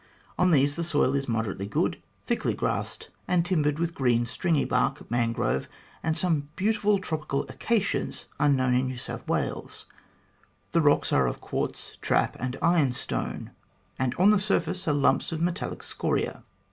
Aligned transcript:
On 0.39 0.49
these 0.49 0.77
the 0.77 0.83
soil 0.83 1.13
is 1.15 1.27
moderately 1.27 1.67
good, 1.67 2.01
thickly 2.25 2.55
grassed, 2.55 3.09
and 3.27 3.45
timbered 3.45 3.77
with 3.77 3.93
green, 3.93 4.25
stringy 4.25 4.65
bark, 4.65 5.11
mangrove, 5.11 5.67
and 6.01 6.17
some 6.17 6.49
beautiful 6.55 6.97
tropical 6.97 7.43
acacias 7.49 8.25
unknown 8.39 8.73
in 8.73 8.87
New 8.87 8.97
South 8.97 9.27
Wales. 9.27 9.85
The 10.71 10.81
rocks 10.81 11.13
are 11.13 11.27
of 11.27 11.39
quartz, 11.39 11.99
trap, 12.01 12.35
and 12.39 12.57
iron 12.63 12.93
stone; 12.93 13.51
and 13.99 14.15
on 14.15 14.31
the 14.31 14.39
surface 14.39 14.87
are 14.87 14.93
lumps 14.93 15.31
of 15.31 15.39
metallic 15.39 15.83
scoria. 15.83 16.41